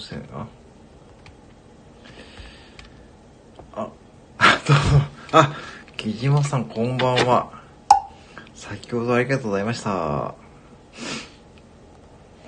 [0.00, 0.48] うしてんの
[3.74, 3.88] あ、
[4.66, 5.04] どうも。
[5.32, 5.54] あ、
[5.96, 7.62] 木島さんこんばんは。
[8.54, 10.34] 先ほどありがとうございました。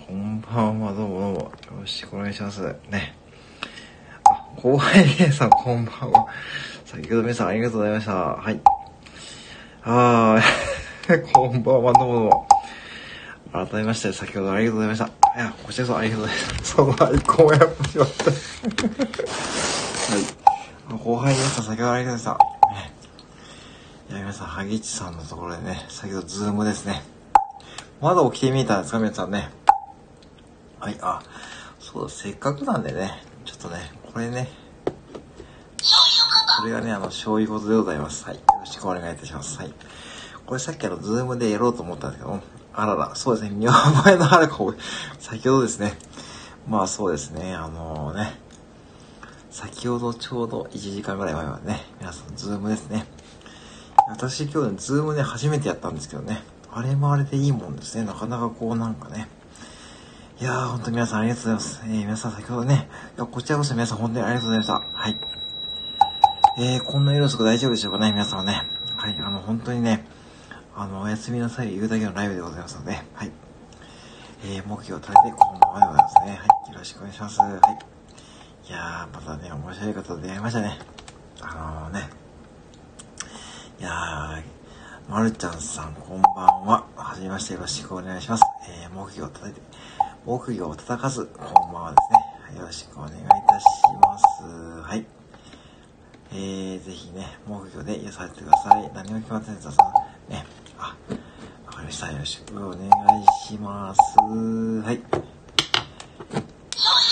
[0.07, 1.41] こんばんは、どうもどうも。
[1.41, 2.63] よろしくお願いします。
[2.89, 3.15] ね。
[4.25, 6.27] あ、後輩姉さんこんばんは。
[6.87, 8.13] 先ほど皆さんありがとうございました。
[8.15, 8.61] はい。
[9.83, 12.52] あー、 こんばんは、どうもどうも。
[13.53, 15.07] 改めまして、先ほどありがとうございました。
[15.07, 16.73] いや、こちらこそありがとうございます。
[16.73, 18.31] そのアイコンをやってしまった。
[18.31, 18.37] は
[20.97, 20.99] い。
[20.99, 22.73] 後輩皆さん、先ほどありがとうございました。
[22.75, 22.95] ね。
[24.11, 27.03] いや、皆さん、萩市さんのところでね、先ほどズームですね。
[28.01, 29.51] まだ起きてみたんですか、皆さんね。
[30.81, 31.23] はい、あ、
[31.79, 34.51] そうだ、せっかくなんでね、ちょっとね、これね、
[36.63, 38.25] これがね、あの、醤油事でございます。
[38.25, 38.37] はい。
[38.37, 39.59] よろしくお願いいたします。
[39.59, 39.73] はい。
[40.47, 42.41] これさっきあの、ズームでやろうと思ったんですけど、
[42.75, 44.75] あらら、そうですね、見覚えのある子、
[45.19, 45.95] 先ほどですね、
[46.69, 48.39] まあそうですね、あのーね、
[49.51, 53.07] 先ほどちょうど1時間ぐらい前はね、皆さん、ズームですね。
[54.09, 59.29] 私今日ね、ズームで初めてやったんですけどね、あれもあれでいいもんですね、なかなかこうなんかね、
[60.41, 61.83] いやー、ほんと皆さんありがとうございます。
[61.85, 64.83] えー、皆さん先ほどね、いやこちらこそ皆さん本当にありがとうございました。
[64.93, 65.17] はい。
[66.59, 68.63] えー、こんな色すく大丈夫でしょうかね、皆さんはね。
[68.97, 70.07] はい、あの、本当にね、
[70.75, 73.31] あの、おやすみなさい言うだけのライブでございますので、はい。
[74.45, 76.31] えー、目標を立てて、こんばんはでございますね。
[76.31, 77.41] はい、よろしくお願いします。
[77.41, 77.51] はい。
[78.69, 80.79] いやー、またね、面白い方と出会いましたね。
[81.43, 82.09] あのー、ね。
[83.81, 84.43] いやー、
[85.11, 86.87] まるちゃんさん、こんばんは。
[86.97, 88.43] はじめまして、よろしくお願いします。
[88.67, 89.61] えー、目標を立てて、
[90.25, 91.97] 目標を叩かず、こんばんはで
[92.49, 92.61] すね。
[92.61, 93.67] よろしくお願いいたし
[94.01, 94.25] ます。
[94.83, 95.05] はい。
[96.33, 98.91] えー、ぜひね、目標で癒されてください。
[98.95, 99.93] 何も決まってないですその
[100.31, 100.62] ね。
[100.83, 100.97] あ、
[101.67, 102.11] わかりました。
[102.11, 102.83] よろしくお願い
[103.47, 104.01] します。
[104.19, 105.01] はい。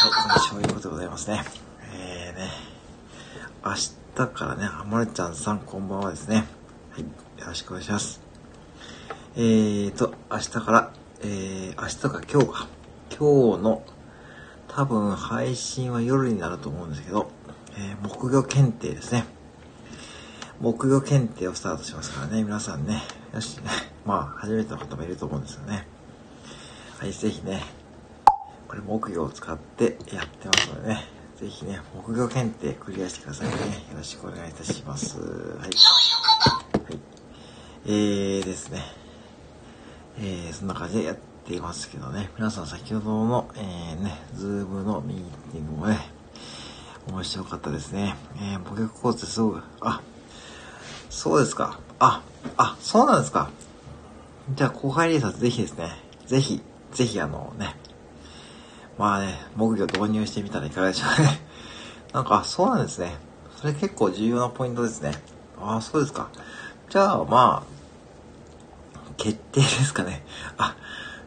[0.02, 1.44] はい、そういうことでございますね。
[1.94, 2.50] えーね、
[3.64, 3.74] 明
[4.26, 6.46] 日からね、あまるちゃんさんこんばんはですね。
[6.90, 7.06] はい、よ
[7.46, 8.20] ろしくお願いします。
[9.36, 10.92] えーと、明日から、
[11.22, 12.68] えー、明日か今日か。
[13.16, 13.84] 今日の、
[14.66, 17.30] 多分配信は夜になると思うんですけど、
[17.76, 19.24] えー、木魚検定ですね。
[20.60, 23.00] 木魚検定をスタートしますからね、皆さんね。
[23.32, 23.70] よし、ね。
[24.04, 25.86] まあ、初めての方もいると思うんですよね。
[26.98, 27.62] はい、ぜひね、
[28.68, 31.06] これ木魚を使ってやってますのでね、
[31.38, 33.54] ぜひね、木魚検定クリアしてくださいね。
[33.90, 35.18] よろしくお願いいたします。
[35.18, 35.58] はい。
[35.60, 35.70] はい。
[37.86, 38.84] えーですね。
[40.18, 41.16] えー、そんな感じでやっ
[41.46, 42.30] ていますけどね。
[42.36, 45.98] 皆さん先ほどの、えー、ね、ズームのミーティングもね、
[47.08, 48.14] 面白かったですね。
[48.36, 50.02] えー、僕コーチすごく、あ、
[51.10, 51.80] そうですか。
[51.98, 52.22] あ、
[52.56, 53.50] あ、そうなんですか。
[54.54, 55.90] じゃあ後輩リーサーぜひですね、
[56.26, 56.62] ぜひ、
[56.92, 57.74] ぜひあのね、
[58.96, 61.40] まあね、木魚導入してみたらいかがでしょうね。
[62.14, 63.16] なんか、そうなんですね。
[63.56, 65.20] それ結構重要なポイントですね。
[65.60, 66.28] ああ、そうですか。
[66.88, 70.24] じゃあ、まあ、決定ですかね。
[70.58, 70.76] あ、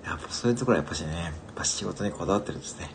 [0.06, 2.90] やっぱそういうところはやっぱしね、やっぱ仕事にこだわってるんですね。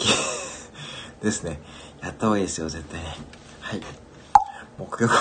[1.22, 1.60] ですね。
[2.00, 3.16] やった方がいいですよ、絶対ね。
[3.60, 3.82] はい。
[4.78, 5.12] 目標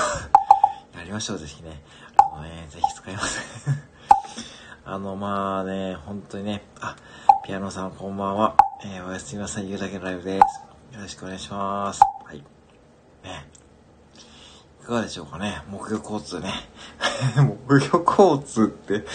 [1.03, 1.81] やりましょう、ぜひね。
[2.17, 3.41] あのね、ぜひ使います。
[4.87, 6.95] あの、まあね、本当にね、あ、
[7.43, 8.55] ピアノさんこんばんは。
[8.85, 10.95] えー、おやすみなさい、言うだけのライブです。
[10.95, 11.99] よろしくお願いします。
[12.23, 12.37] はい。
[12.37, 13.49] ね。
[14.81, 16.53] いかがでしょうかね、目標交通ね。
[17.67, 19.05] 目標交通って、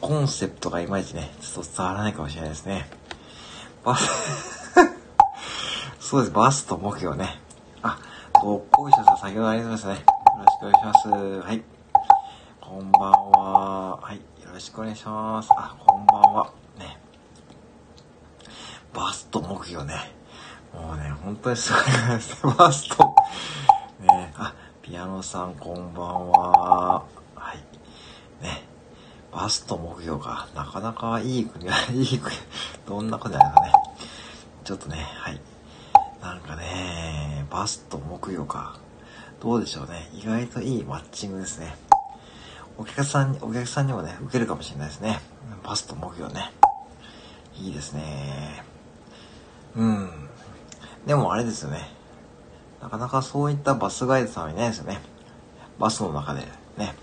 [0.00, 2.88] コンセプトがいまいちね、ちょっと伝わらないかもしれないですね。
[3.84, 4.06] バス、
[5.98, 7.40] そうです、バスと目標ね。
[7.82, 7.98] あ、
[8.34, 10.19] ごっこいしょさん、先ほどありがとうございますね。
[10.40, 11.08] よろしくお願いします。
[11.42, 11.62] はい。
[12.62, 13.96] こんばんは。
[14.00, 14.16] はい。
[14.16, 14.22] よ
[14.54, 15.50] ろしくお願いします。
[15.52, 16.52] あ、こんばんは。
[16.78, 16.98] ね。
[18.94, 19.92] バスと目標ね。
[20.72, 21.82] もうね、本当にすごい
[22.16, 22.42] です。
[22.56, 23.14] バスと。
[24.00, 24.32] ね。
[24.38, 27.04] あ、ピアノさん、こんばんは。
[27.34, 28.42] はい。
[28.42, 28.62] ね。
[29.30, 32.34] バスと目標が、なかなかいい国が、 いい国、
[32.88, 33.72] どんな国なのかね。
[34.64, 35.40] ちょっとね、はい。
[36.22, 38.78] なんかね、バスと木曜か。
[39.40, 40.08] どうでしょうね。
[40.14, 41.74] 意外といいマッチングですね。
[42.76, 45.18] お客さんに、お客さんにもね、受けるかもしれないですね。
[45.64, 46.52] バスと木曜ね。
[47.56, 48.62] いいですね。
[49.76, 50.10] うん。
[51.06, 51.88] でもあれですよね。
[52.82, 55.00] なかなかそういったバスガイドさんはいないですよね。
[55.78, 56.42] バスの中で
[56.76, 56.94] ね、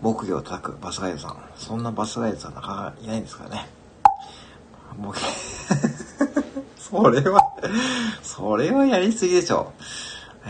[0.00, 1.36] 木魚を叩くバスガイドさん。
[1.56, 3.68] そんなバスガイドさんなかなかいないんですからね。
[4.98, 5.14] もう
[6.80, 7.40] それは、
[8.22, 9.72] それはやりすぎでしょ。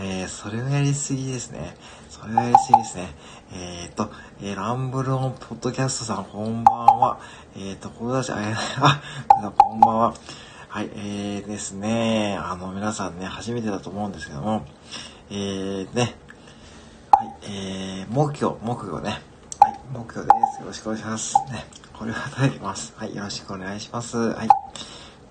[0.03, 1.75] えー、それはやりすぎですね。
[2.09, 3.09] それはやりすぎですね。
[3.53, 4.11] えーと、
[4.41, 7.19] えー、ランブルオンポッドキャストさん、こんばんは。
[7.55, 8.35] えーと、これだし、あ、
[8.79, 10.13] あ、こんばんは。
[10.69, 14.65] はい、えーですね、あの、皆さんね、初めてだと思うんですけども、
[15.29, 16.15] えーね、
[17.11, 19.21] はい、えー、目標、目標ね。
[19.59, 20.61] はい、目標です。
[20.61, 21.35] よろしくお願いします。
[21.51, 22.93] ね、これをいただきます。
[22.97, 24.17] はい、よろしくお願いします。
[24.17, 24.47] はい、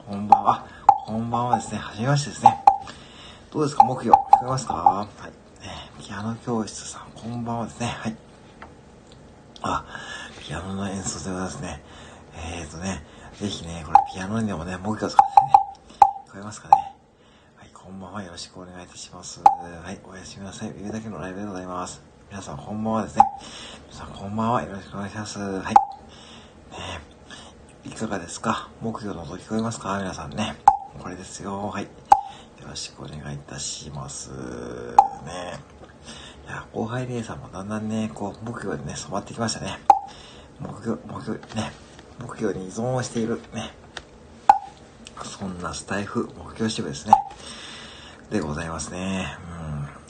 [0.09, 0.65] こんばんは。
[1.07, 2.63] こんばんはですね、はじめましてですね。
[3.51, 4.30] どうですか、目標。
[4.41, 4.73] 聞こえますか？
[4.73, 5.69] はい、ね、
[6.03, 7.89] ピアノ教室さん、こんばんはですね。
[7.89, 8.17] はい。
[9.61, 9.85] あ、
[10.41, 11.83] ピアノの演奏でございますね。
[12.35, 13.05] えーとね、
[13.39, 15.53] ぜひね、これピアノにでもね、もう一回使ってね、
[16.27, 16.95] 聞こえますかね。
[17.59, 18.23] はい、こんばんは。
[18.23, 19.43] よろしくお願いいたします。
[19.43, 20.71] はい、おやすみなさい。
[20.71, 22.01] 上だけのライブでございます。
[22.31, 23.25] 皆さん、こんばんはですね。
[23.91, 24.63] 皆さん、こんばんは。
[24.63, 25.39] よろしくお願いします。
[25.39, 25.75] はい。
[25.75, 25.75] ね
[27.85, 28.71] いかがですか？
[28.81, 29.99] 目標の音聞こえますか？
[29.99, 30.57] 皆さんね。
[30.99, 31.69] これですよ。
[31.69, 31.87] はい。
[32.71, 34.31] よろしくお願いいたします。
[34.31, 35.59] ね
[36.47, 39.81] いや、後輩姉さんもだんだんね、こう、目標にね、染まってきましたね。
[40.61, 41.73] 目標、目標、ね。
[42.21, 43.75] 目標に依存をしているね。
[45.25, 47.15] そんなスタイフ目標支部ですね。
[48.31, 49.27] でございますね。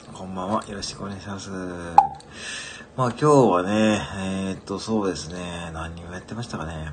[0.07, 0.13] うん。
[0.13, 0.63] こんばんは。
[0.67, 1.49] よろしくお願いします。
[1.49, 5.71] まあ今日はね、えー、っと、そうですね。
[5.73, 6.91] 何をやってましたかね。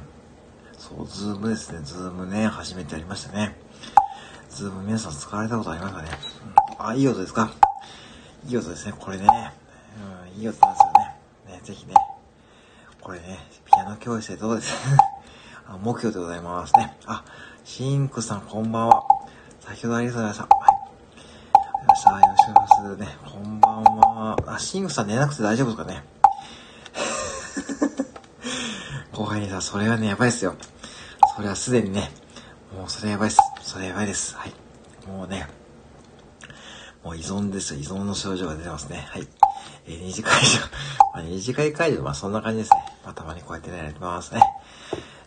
[0.79, 1.81] そう、ズームですね。
[1.83, 3.58] ズームね、初めてやりましたね。
[4.59, 6.09] ズーム皆さん使われたことありますかね？
[6.79, 7.51] うん、あ、いい音ですか？
[8.49, 8.95] いい音ですね。
[8.99, 9.27] これね。
[10.35, 11.57] うん、いい音なんですよね。
[11.59, 11.95] ね、ぜひね。
[13.01, 14.75] これね、ピアノ教室でどうです？
[15.69, 16.97] あ目標でございますね。
[17.07, 17.23] あ、
[17.65, 19.05] シンクさんこんばんは。
[19.61, 20.57] 先ほどありがとうございました。
[20.57, 22.01] はい。
[22.03, 23.19] さあ、よろしくお願いしますね。
[23.33, 24.37] こんばんは。
[24.47, 26.05] あ、シンクさん寝なくて大丈夫ですかね？
[29.13, 30.55] 後輩にさ、それはね、やばいっすよ。
[31.37, 32.11] それはすでにね、
[32.77, 33.39] もうそれやばいっす。
[33.69, 34.35] それやばいです。
[34.35, 34.53] はい。
[35.07, 35.47] もうね、
[37.05, 37.75] もう依存です。
[37.75, 39.07] 依存の症状が出てますね。
[39.11, 39.29] はい。
[39.87, 40.61] えー、二次会場。
[41.13, 42.83] まあ、二次会会場、まあそんな感じですね。
[43.05, 44.41] まあたまにこうやってね、やってますね。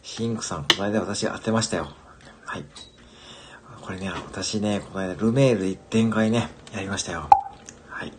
[0.01, 1.91] シンクさん、この間私当てましたよ。
[2.43, 2.65] はい。
[3.79, 7.29] これね、私ね、この間ルメール一点会ね、やりましたよ。
[7.89, 8.13] はい。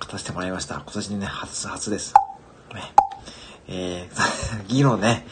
[0.00, 0.74] 勝たせてもらいました。
[0.74, 2.12] 今年にね、初、初です。
[2.74, 2.92] ね。
[3.68, 5.26] えー、 議論ね。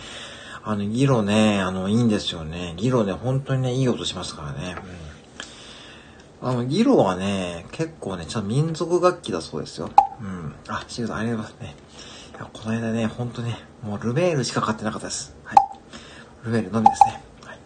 [0.64, 2.74] あの、議論ね、あの、いいんですよね。
[2.76, 4.76] 議論ね、本当にね、いい音しますからね。
[4.84, 5.12] うん
[6.44, 9.90] あの、ギロはね、結構ね、ちゃんと民族楽器だそうですよ。
[10.20, 10.52] うん。
[10.66, 11.76] あ、シグさんありがとうございますね。
[12.32, 15.36] いや、この間ね、ほんとね、もうルメールしか買ってなかったです。
[15.44, 15.56] はい。
[16.44, 17.22] ルメールのみですね。
[17.44, 17.58] はい。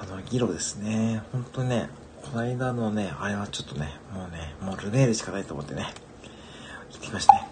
[0.00, 1.22] あの、ギロですね。
[1.30, 1.88] ほんとね、
[2.24, 5.94] この間のね、あれはちょっとね、もうね、もうルメールしかないと思ってね、
[6.90, 7.48] 行ってきましたね。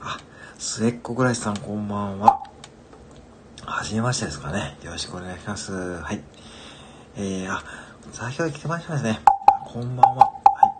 [0.00, 0.18] あ、
[0.58, 2.42] 末っ子ぐらいさんこんばんは。
[3.68, 4.78] はじめましてですかね。
[4.84, 5.72] よろしくお願いします。
[5.72, 6.22] はい。
[7.16, 7.64] えー、あ、
[8.12, 9.18] 先ほど来てましたね。
[9.64, 10.26] こんばんは。
[10.26, 10.72] はい。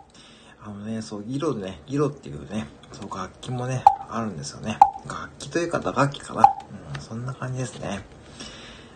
[0.65, 4.79] あのね、そう、ギロね、ギロっていうね、そう、楽器もね、あるんですよね。
[5.05, 6.55] 楽器というか、打楽器かな。
[6.95, 8.05] うん、そんな感じですね。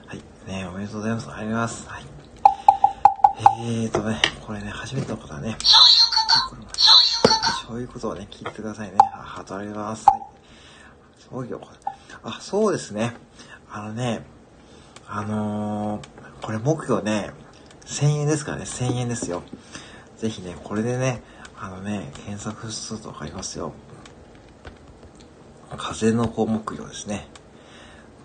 [0.07, 0.21] はい。
[0.47, 1.29] ね、おめでとうございます。
[1.29, 1.89] ありがとうございます。
[1.89, 2.05] はい。
[3.59, 5.57] えーとね、これね、初めての方はね、
[7.67, 8.97] そういうことをね、聞いてくださいね。
[9.01, 10.05] あ、ハートありがとうございます。
[10.07, 10.21] はい。
[11.29, 11.61] そうよ。
[12.23, 13.15] あ、そうですね。
[13.73, 14.25] あのね、
[15.07, 17.31] あのー、これ目標ね、
[17.85, 19.44] 1000円ですからね、1000円ですよ。
[20.18, 21.23] ぜひね、これでね、
[21.57, 23.73] あのね、検索するとわかりますよ。
[25.77, 27.27] 風の子目標ですね。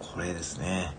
[0.00, 0.96] これですね。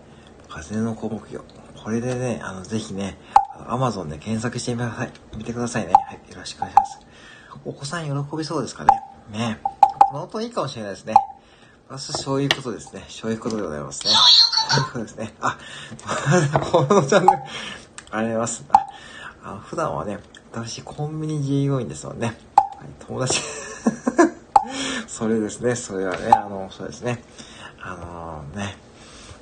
[0.48, 1.44] 風の子目標。
[1.76, 3.18] これでね、あの、ぜひね、
[3.66, 5.12] アマゾンで検索してみてください。
[5.36, 5.92] 見てくださいね。
[5.92, 6.14] はい。
[6.30, 7.00] よろしくお願いします。
[7.64, 8.90] お子さん喜びそうですかね。
[9.30, 9.58] ね
[10.10, 11.14] この音いいかもしれないですね。
[11.88, 13.04] 私、そういうことですね。
[13.08, 14.12] そういうことでございますね。
[14.78, 15.34] そうですね。
[15.40, 15.58] あ、
[16.60, 18.64] このチャンネル、ありがとうございます。
[19.42, 20.18] あ普段はね、
[20.52, 22.26] 私、コンビニ従業員ですもんね。
[22.56, 23.40] はい、友達
[25.06, 27.22] それですね、それはね、あの、そうですね。
[27.80, 28.76] あのー、ね、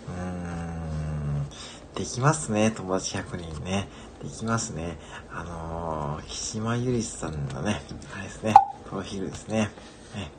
[0.09, 1.47] うーん、
[1.95, 3.89] できますね、友達100人ね。
[4.23, 4.99] できますね。
[5.33, 7.83] あのー、木島ゆりさんのね、
[8.15, 8.55] あれですね、
[8.89, 9.71] プロフィールですね。
[10.15, 10.31] ね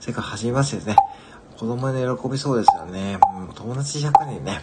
[0.00, 0.96] それから、はじめましてですね。
[1.60, 3.18] 子供で喜びそうですよね。
[3.36, 4.62] うん、友達100人ね。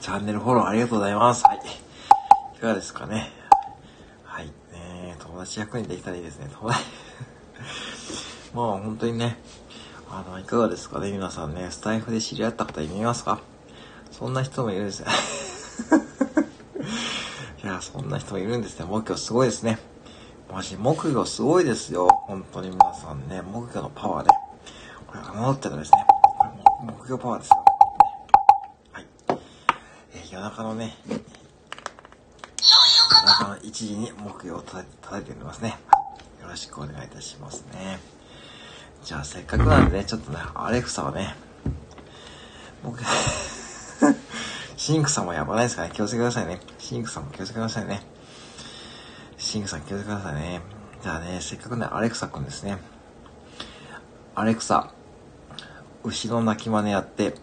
[0.00, 1.44] チャンネルフォローありがとうございます。
[1.44, 1.58] はい。
[2.56, 3.30] いかがですかね。
[4.24, 4.46] はい。
[4.46, 6.50] ね友達役にできたらいいですね。
[6.52, 6.84] 友達
[8.52, 9.38] まあ本当にね、
[10.10, 13.38] あの、いかがですかね皆さんね、スタイフで知り合った方いますか？
[14.10, 15.06] そんな人もいるんですね。
[17.62, 18.86] いや、そんな人もいるんですね。
[18.86, 19.78] 目標すごいですね。
[20.52, 22.08] マジ、目標すごいですよ。
[22.26, 24.30] 本当に皆さんね、目標のパワーで。
[24.30, 24.49] こ
[25.32, 26.06] れ、侮ってたですね。
[26.38, 26.62] これも
[26.98, 27.64] 目標パワーですよ。
[28.92, 29.06] はい。
[30.14, 31.20] えー、夜中のね、夜
[33.26, 34.84] 中の1時に目標を叩
[35.20, 35.76] いておりますね。
[36.40, 37.98] よろしくお願いいたしますね。
[39.04, 41.34] じゃあせっかくなんでね、ちょっとね、アレクサはね、
[42.82, 43.00] 僕、
[44.76, 45.94] シンクさんもやばないですからね。
[45.94, 46.60] 気をつけてくださいね。
[46.78, 48.02] シンクさんも気をつけてくださいね。
[49.38, 50.60] シンクさん気をつけてくださいね。
[51.02, 52.78] じゃあね、せっかくね、アレクサくんですね。
[54.34, 54.92] アレクサ、
[56.02, 57.34] 牛の鳴き真似やって。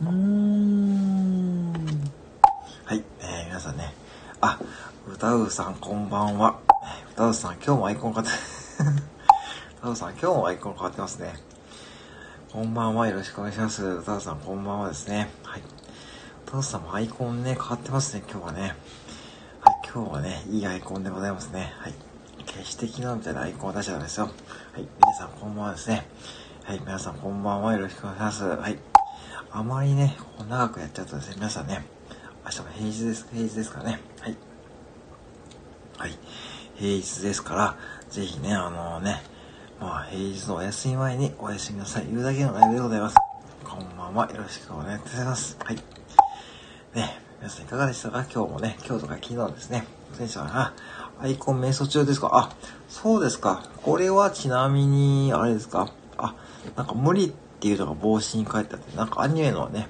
[0.00, 1.72] うーん。
[2.84, 3.92] はい、えー、皆さんね。
[4.40, 4.60] あ、
[5.08, 6.60] 歌うさんこんばんは。
[7.14, 8.38] 歌うさん今日もアイコン変わって、
[9.80, 11.34] 歌うさん今日もアイコン変わ ってますね。
[12.52, 13.08] こんばんは。
[13.08, 13.84] よろしくお願いします。
[13.84, 15.30] 歌うさんこんばんはですね。
[15.42, 15.62] はい。
[16.46, 18.76] 歌うさんもアイコンね、変わってますね、今日はね。
[19.62, 21.74] はい、今日はね、いいアイコンでございますね。
[21.78, 22.11] はい。
[22.46, 24.26] 決して昨日みたいなアイコンを出しちゃうんですよ。
[24.72, 24.86] はい。
[25.00, 26.06] 皆さんこんばんはですね。
[26.64, 26.80] はい。
[26.80, 27.72] 皆さんこんばんは。
[27.72, 28.44] よろしくお願いします。
[28.44, 28.78] はい。
[29.50, 30.16] あまりね、
[30.48, 31.84] 長くやっちゃうとですね、皆さんね、
[32.44, 34.00] 明日も平日です、平日ですからね。
[34.20, 34.36] はい。
[35.98, 36.18] はい。
[36.76, 37.76] 平日ですから、
[38.10, 39.22] ぜひね、あのー、ね、
[39.80, 42.06] まあ、平日のお休み前におやすみなさい。
[42.06, 43.16] 言うだけのライブでございます。
[43.64, 44.30] こんばんは。
[44.30, 45.56] よろしくお願いいたします。
[45.62, 45.76] はい。
[46.94, 48.24] ね、皆さんいかがでしたか？
[48.32, 49.86] 今日もね、今日とか昨日ですね。
[50.18, 50.72] テンションが、
[51.22, 52.30] アイコン瞑想中ですか？
[52.32, 52.50] あ、
[52.88, 53.62] そうですか。
[53.82, 55.92] これはちなみに、あれですか？
[56.18, 56.34] あ、
[56.76, 59.88] なんか無理っていうのが帽子に書いてあって、なんかアニメのね、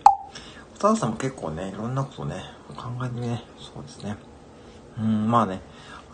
[0.74, 2.44] お父さんも結構ね、いろんなことね、
[2.76, 4.16] 考えてね、そうですね。
[4.98, 5.62] うん、まあね、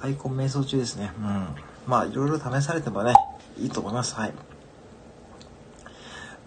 [0.01, 1.11] アイコン瞑想中ですね。
[1.19, 1.49] うん。
[1.89, 3.13] まあ、いろいろ試されてもね、
[3.59, 4.15] いいと思います。
[4.15, 4.33] はい。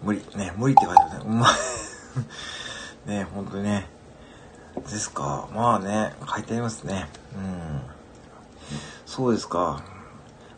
[0.02, 0.22] 無理。
[0.34, 1.26] ね、無理って書いてあるね。
[1.26, 1.50] うまい。
[3.10, 3.86] ね、本当にね。
[4.76, 5.48] ですか。
[5.54, 7.10] まあね、書いてありますね。
[7.36, 7.80] うん。
[9.12, 9.82] そうですか。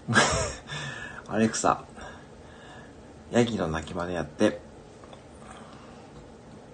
[1.27, 1.83] アレクサ。
[3.33, 4.61] ヤギの鳴き真似やって。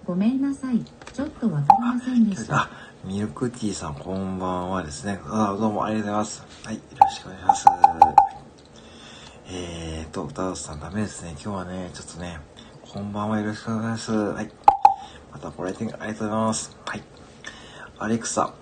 [0.05, 0.85] ごめんなさい。
[1.11, 2.69] ちょっとわかりませんでした。
[3.03, 5.19] ミルクティーさん、こんばんはですね。
[5.25, 6.45] あどうもありがとうございます。
[6.65, 7.65] はい、よろしくお願いします。
[9.47, 11.31] えーと、歌うさんダメですね。
[11.31, 12.39] 今日はね、ちょっとね、
[12.93, 14.33] こんばんはよろしくお願いします。
[14.35, 14.51] はい。
[15.33, 16.77] またご来店ありがとうございます。
[16.85, 17.03] はい。
[17.97, 18.53] アレクサ、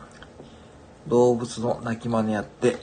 [1.08, 2.78] 動物の鳴き真似やって、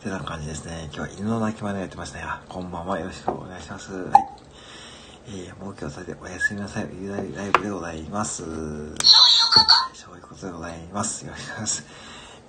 [0.00, 0.84] てな感じですね。
[0.94, 2.24] 今日は犬の鳴き真似やってましたね。
[2.48, 2.98] こんばんは。
[2.98, 3.92] よろしくお願いします。
[3.92, 4.12] はい。
[5.26, 6.84] えー、もう今日されておやすみなさい。
[7.06, 8.42] ライブでございます。
[8.42, 11.26] そういうことそういうことでございます。
[11.26, 11.86] よろしくお願いします。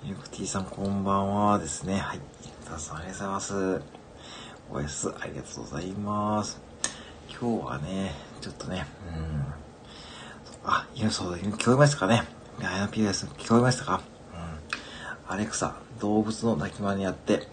[0.02, 1.98] ミルクティーさんこんばんはですね。
[1.98, 2.20] はい。
[2.64, 3.82] たさんありがとうございます。
[4.70, 6.58] おやす、ありがとうございます。
[7.28, 9.44] 今日はね、ちょっとね、うん。
[10.64, 12.22] あ、いや、そうだ、聞こえましたかね。
[12.58, 14.00] いや、PS 聞こえましたか？
[15.28, 15.34] うん。
[15.34, 17.46] アレクサ、動物の鳴き真似やって、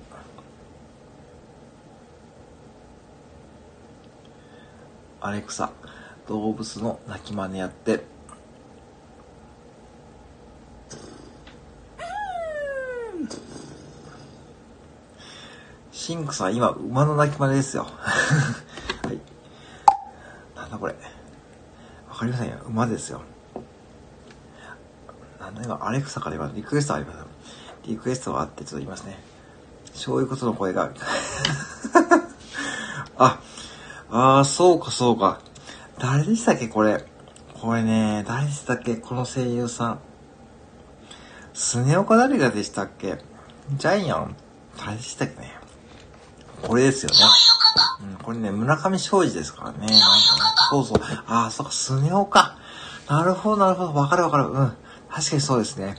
[5.21, 5.71] アレクサ、
[6.27, 8.03] 動物の鳴き真似やって、
[15.91, 17.83] シンクさん、今、馬の鳴き真似ですよ。
[19.05, 19.19] はい。
[20.55, 20.95] なんだこれ。
[22.09, 22.57] わかりませんよ。
[22.65, 23.21] 馬ですよ。
[25.39, 27.28] なんだ今、アレクサから今、リクエストありますよ。
[27.89, 29.17] リクエストがあってちょっと言いますね。
[29.93, 30.91] そういうことの声が。
[33.17, 33.39] あ、
[34.11, 35.39] ああ、そうかそうか。
[35.97, 37.03] 誰でしたっけこれ？
[37.59, 39.99] これね、誰でしたっけこの声優さん。
[41.53, 43.17] スネ夫か誰がでしたっけ？
[43.73, 44.35] ジャイアン
[44.77, 45.57] 誰でしたっけね？
[46.61, 47.15] これですよね。
[48.01, 49.77] うん、これね、村上昌司ですからね。
[49.79, 49.97] なんかね、
[50.69, 51.01] そうそう。
[51.27, 52.57] ああ、そっか、スネ夫か。
[53.09, 53.93] なるほど、なるほど。
[53.93, 54.45] わかるわかる。
[54.49, 54.73] うん。
[55.09, 55.97] 確かにそうですね。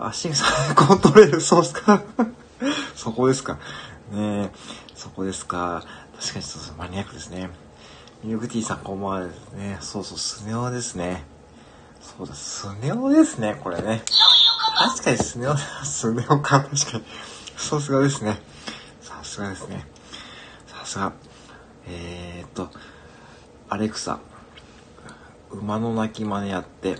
[0.00, 2.02] あ、シンさん、 コントレール、そうっすか。
[2.96, 3.54] そこですか。
[4.10, 4.50] ねえ
[4.94, 5.84] そこですか。
[6.18, 7.50] 確かにそうそう、マニアックですね。
[8.24, 9.78] ミルクティーさん、こんばんはですね。
[9.80, 11.24] そうそう、スネ夫ですね。
[12.00, 14.02] そうだ、スネ夫ですね、これね。
[14.78, 17.04] 確かにスネ夫、スネ夫か、確かに。
[17.58, 18.40] さすがですね。
[19.02, 19.86] さすがですね。
[20.66, 21.12] さすが。
[21.86, 22.70] えー、っと、
[23.68, 24.18] アレクサ、
[25.50, 26.96] 馬の鳴き真似やって、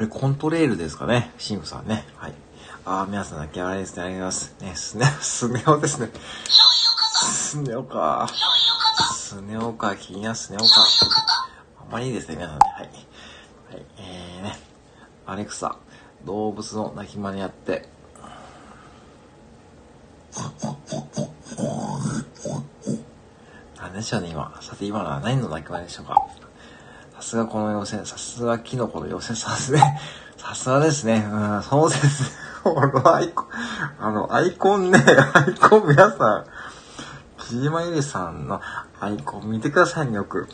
[0.00, 1.30] これコントレールですかね？
[1.36, 2.06] シンフさんね。
[2.16, 2.32] はい。
[2.86, 4.02] ああ、皆さん泣き笑いですね。
[4.02, 4.94] ありがとうございます。
[4.96, 6.10] ね、スネ、スネ夫ですね。
[7.22, 8.26] スネ夫か。
[9.12, 9.94] スネ夫か。
[9.96, 10.86] 気になるスネ夫か。
[11.82, 12.64] あんまりいいですね、皆さんね。
[12.76, 12.84] はい。
[12.86, 12.90] は
[13.78, 13.84] い。
[13.98, 14.58] えーね。
[15.26, 15.76] アレクサ、
[16.24, 17.86] 動物の鳴き真似やって。
[23.76, 24.58] 何でしょうね、今。
[24.62, 26.16] さて、今のは何の鳴き真似でしょうか？
[27.20, 30.00] さすがこの妖精、さすがキノコの妖精さんですね。
[30.38, 31.28] さすがですね。
[31.30, 32.32] うん、そうです。
[32.64, 33.46] このアイコン、
[34.00, 36.44] あの、アイコンね、アイコン皆さん、
[37.38, 38.62] 木島ゆりさんの
[39.00, 40.48] アイコン見てくださいね、よく。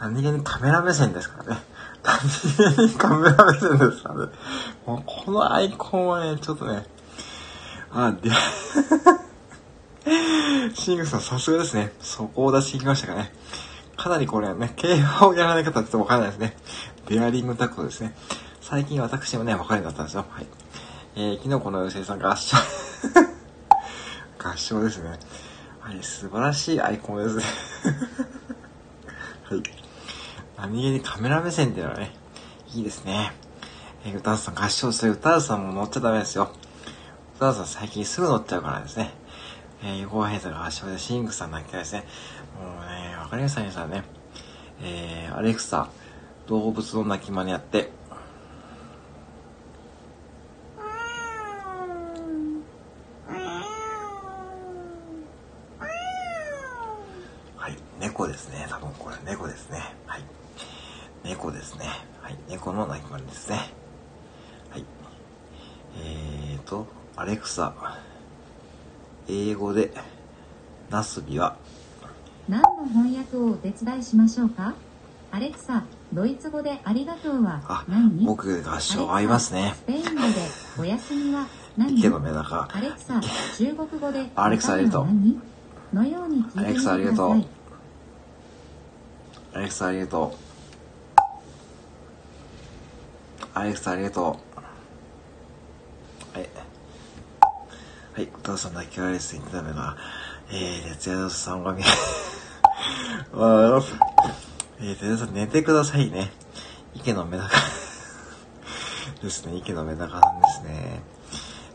[0.00, 1.62] 何気にカメラ目線ですからね。
[2.02, 4.32] 何気にカメラ目線ですからね。
[4.86, 6.86] もうこのアイコンはね、ちょっとね、
[7.94, 8.32] あ、で、
[10.74, 11.92] シングさんさすがですね。
[12.00, 13.32] そこを出していきましたかね。
[14.00, 16.56] かなりこれね、競馬をやらない方はちょっとわからないですね。
[17.06, 18.14] ベアリングタックですね。
[18.62, 20.24] 最近私もね、わかるようになったんですよ。
[20.30, 20.46] はい。
[21.16, 22.56] えー、昨日この妖精さん合唱
[24.42, 25.18] 合唱ですね。
[25.80, 27.44] はい、素晴らしいアイコンですね。
[29.44, 29.62] はい。
[30.56, 32.14] 何気にカメラ目線っていうのはね、
[32.72, 33.34] いいですね。
[34.06, 36.50] えー、歌うさん合唱する歌うさんも乗っちゃダメですよ。
[37.36, 39.12] 歌うさん最近すぐ乗っちゃうからですね。
[39.82, 42.06] えー、横平さんが合唱でシングさん泣きたいですね。
[42.58, 42.89] もうね、
[43.30, 44.02] かりましたね、さんね。
[44.82, 45.88] えー、アレクサ、
[46.48, 47.92] 動物の鳴き真似やって、
[57.56, 58.66] はい猫ですね。
[58.68, 59.78] 多分これ猫ですね。
[60.06, 60.24] はい。
[61.22, 61.86] 猫ですね。
[62.20, 62.36] はい。
[62.48, 63.56] 猫の鳴き声ですね。
[64.70, 64.84] はい。
[65.98, 66.84] えーと、
[67.14, 67.72] アレクサ、
[69.28, 69.92] 英語で、
[70.90, 71.56] ナスビは、
[73.72, 74.74] 手伝いしましょうか？
[75.32, 78.24] アレクサ、ドイツ語でありがとうは何？
[78.24, 79.74] 僕合唱合いますね。
[79.76, 80.16] スペイン語で
[80.78, 81.46] おやすみは
[81.76, 81.98] 何？
[81.98, 82.68] 池のメダカ。
[82.72, 85.06] アレクサ、中国語でアレクサありがとう。
[85.94, 86.44] のように。
[86.56, 87.44] アレクサありがとう。
[89.52, 90.38] アレクサありがとう。
[93.54, 94.40] アレクサありがと
[96.34, 96.38] う。
[96.38, 96.48] はい。
[98.12, 99.96] はい、お父さんだけはですね、ダメな。
[100.52, 101.84] えー、哲也さんが見、
[103.32, 103.82] ま あ
[104.80, 106.32] えー、哲也さん寝てくださいね。
[106.94, 107.50] 池のメダカ
[109.22, 111.02] ですね、池のメダカさんですね。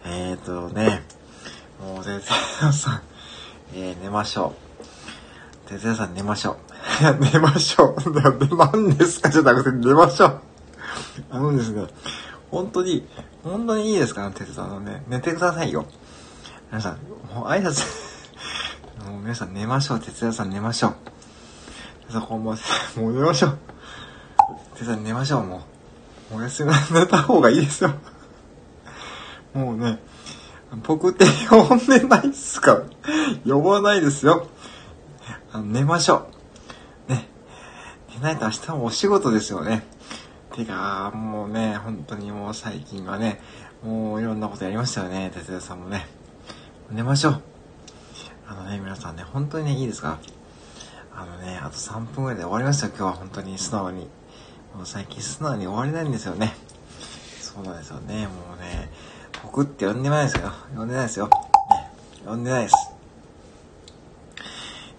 [0.05, 1.03] えーとね、
[1.79, 2.21] もう哲
[2.61, 3.01] 也さん、
[3.73, 4.53] えー、寝ましょ
[5.65, 5.69] う。
[5.69, 6.57] 哲也さん寝ましょう。
[7.19, 8.11] 寝ましょう。
[8.55, 9.29] 何ですか？
[9.29, 10.41] じゃなくて寝ましょう。
[11.31, 11.85] あのですね、
[12.51, 13.07] 本当に、
[13.43, 14.29] 本当にいいですか？
[14.31, 15.85] てつさんのね、寝てくださいよ。
[16.71, 16.97] 皆さん、
[17.33, 17.85] もう挨拶、
[19.09, 19.99] もう皆さん寝ましょう。
[19.99, 20.95] 哲也さん寝ましょう。
[22.07, 22.55] 皆さん、ほんま、
[22.97, 23.57] もう寝ましょう。
[24.75, 25.63] 哲也さん寝ましょう、も
[26.31, 26.35] う。
[26.37, 27.95] おやすみ、寝た方がいいですよ。
[29.53, 29.99] もうね、
[30.85, 32.83] 僕って呼んでないっすか？
[33.45, 34.47] 呼ばないですよ。
[35.51, 36.27] あの寝ましょ
[37.09, 37.11] う。
[37.13, 39.83] でないと明日もお仕事ですよね。
[40.55, 43.41] てか、もうね、本当にもう最近はね、
[43.83, 46.07] もういろんなことやりましたよね、哲也さんもね。
[46.91, 47.41] 寝ましょう。
[48.47, 50.19] あのね、皆さんね、本当にね、いいですか？
[51.17, 54.09] あのね、あと3分ぐらいで終わりましたよ、今日は本当に素直に。
[54.75, 56.53] もう最近素直に終われないんですよね。
[57.39, 58.89] そうなんですよね、もうね、
[59.43, 60.51] 僕って呼んでないですよ。
[60.75, 61.27] 呼んでないですよ。
[61.27, 61.31] ね、
[62.25, 62.75] 呼んでないです。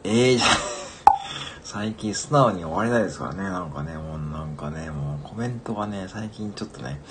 [0.05, 0.47] ええー、じゃ
[1.63, 3.43] 最近素直に終わりないですからね。
[3.43, 7.03] なんかね、もうなんかね、もうコメントがね、最近ちょっとね、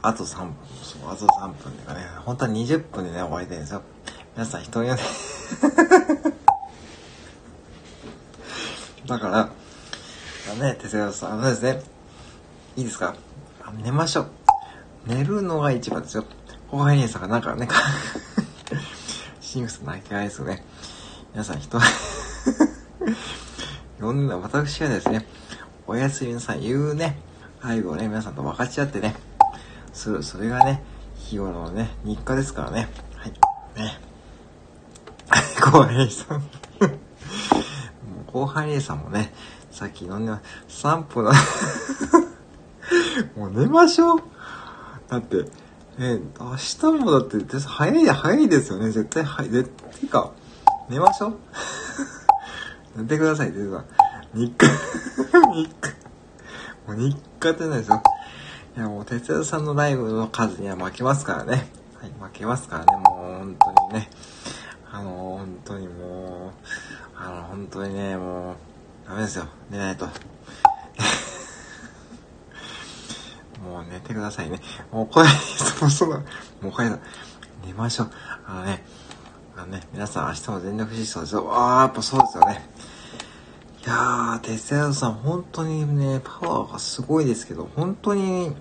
[0.00, 3.82] あと3分、そう、あと3分でかね、本当は20分でね、終わりたいんですよ。
[4.34, 5.02] 皆さん人によって
[9.06, 11.82] だから、ね、哲也さん、あのですね、
[12.76, 13.14] いいですか？
[13.82, 14.30] 寝ましょう。
[15.06, 16.24] 寝るのが一番ですよ。
[16.70, 17.68] 後輩兄さんがなんかね、
[19.40, 20.64] シングス泣き合いですよね。
[21.32, 21.78] 皆さん人
[24.00, 25.26] 呼んだ私はですね、
[25.86, 27.18] おやすみなさい言うね、
[27.60, 29.16] 愛をね、皆さんと分かち合ってね、
[29.92, 30.82] する、それがね、
[31.16, 32.88] 日頃のね、日課ですからね。
[33.16, 33.32] はい。
[33.76, 33.98] ね。
[35.60, 36.42] 後輩さん
[38.32, 39.32] 後輩姉さんもね、
[39.70, 41.32] さっき飲んでま、3分の
[43.36, 44.22] もう寝ましょう。
[45.08, 45.42] だって、
[45.98, 48.90] ね、明日もだって、早い、早いですよね。
[48.90, 50.30] 絶対、はい、絶対か、
[50.88, 51.36] 寝ましょう。
[52.96, 53.84] 寝てください、てさ
[54.34, 54.66] 日課、
[55.52, 55.90] 日課。
[56.86, 58.02] もう日課ってないですよ。
[58.76, 61.70] いや、もう、哲也さんのライブの数には負けますからね。
[62.00, 62.96] はい、負けますからね。
[62.96, 63.04] もう、
[63.38, 64.10] 本当にね。
[64.90, 66.01] あの、本当にもう、
[67.72, 68.54] 当にね、もう、
[69.08, 69.46] ダメですよ。
[69.70, 70.06] 寝ないと。
[73.64, 74.60] もう寝てくださいね。
[74.92, 76.12] もうこれ、そもそも、
[76.60, 76.90] もうこれ、
[77.64, 78.10] 寝ましょう。
[78.46, 78.84] あのね、
[79.56, 81.50] あのね、皆さん明日も全力疾走ですよ。
[81.52, 82.68] ああ、やっぱそうですよね。
[83.84, 88.54] いやー、哲也さん、本当にね、パワーがすごいですけど、本当に、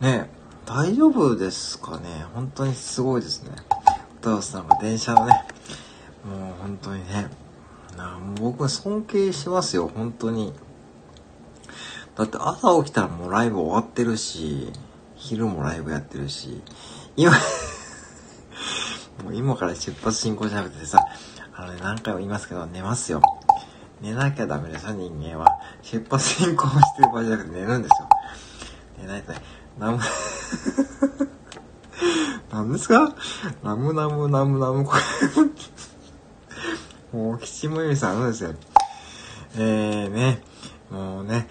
[0.00, 0.28] ね、
[0.66, 2.26] 大丈夫ですかね？
[2.34, 3.50] 本当にすごいですね。
[4.20, 5.44] 歌さんが電車のね、
[6.24, 7.28] もう本当にね、
[7.96, 10.52] な僕は尊敬しますよ、本当に。
[12.16, 14.72] だって朝起きたらもうライブ終わってるし、
[15.16, 16.62] 昼もライブやってるし、
[17.16, 17.32] 今
[19.24, 20.98] もう今から出発進行じゃなくてさ、
[21.56, 23.20] あのね、何回も言いますけど、寝ますよ。
[24.00, 25.46] 寝なきゃダメですよ、人間は。
[25.82, 28.08] 出発進行してる場合じゃなくて寝るんですよ。
[28.98, 29.40] 寝ないとね、
[29.78, 29.98] ナム、
[32.52, 33.14] 何ですか？
[33.62, 35.02] ナムナムナムナム、これ。
[37.14, 38.54] もう、吉もゆみさん、あのですよ。
[39.56, 40.42] えーね、
[40.90, 41.46] もうね、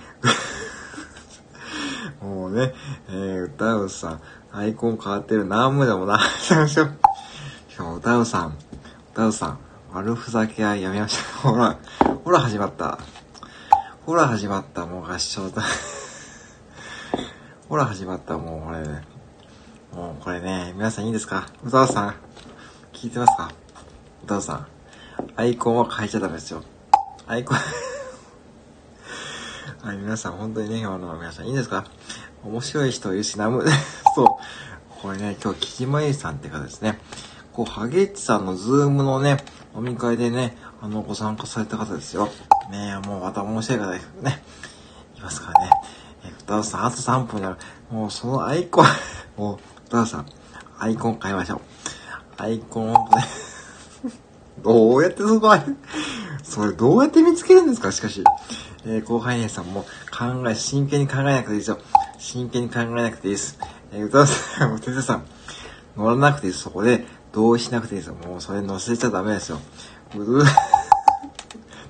[2.21, 2.73] もうね、
[3.07, 4.21] えー、歌うさん、
[4.51, 5.45] アイコン変わってる。
[5.45, 6.75] なんもでもな、しまし。
[6.75, 6.89] か
[7.79, 8.57] も、歌うさん、
[9.13, 9.59] 歌うさん、
[9.93, 11.53] 悪ふざけはやめましょう。
[11.55, 11.77] ほら、
[12.25, 12.97] ほら始まった。
[14.05, 15.63] ほら始まった、もう合唱だ。
[17.69, 19.01] ほら始まった、もうこれね。
[19.93, 21.45] もうこれね、皆さんいいですか？
[21.63, 22.15] 歌うさん、
[22.91, 23.49] 聞いてますか？
[24.25, 24.67] 歌うさん、
[25.35, 26.63] アイコンは変えちゃダメですよ。
[27.27, 27.57] アイコン
[29.87, 31.85] はい、皆さん本当にね、今の皆さんいいんですか？
[32.43, 33.65] 面白い人いるし、なむ、
[34.15, 34.27] そう。
[35.01, 36.99] これね、今日、木島ゆさんって方ですね。
[37.53, 39.43] こう、ハゲッチさんのズームのね、
[39.75, 42.29] 飲み会でね、あの、ご参加された方ですよ。
[42.69, 44.41] ねもうまた面白い方ですね。
[45.17, 45.69] いますからね。
[46.25, 47.57] えー、歌うさん、あと3分になる。
[47.91, 48.85] もうそのアイコン
[49.37, 50.25] もう、歌うさん、
[50.79, 51.61] アイコン変えましょう。
[52.37, 52.99] アイコンね、
[54.63, 55.53] どうやってそこ
[56.41, 57.91] それどうやって見つけるんですか？
[57.91, 58.23] しかし。
[58.85, 61.79] えー、後輩姉さんも考え、真剣に考えなくていいですよ。
[62.17, 63.57] 真剣に考えなくていいです。
[63.93, 65.25] えー、歌わさん、もう先生さん、
[65.95, 66.63] 乗らなくていいです。
[66.63, 68.15] そこで同意しなくていいですよ。
[68.15, 69.59] もうそれ乗せちゃダメですよ。
[70.15, 70.53] う先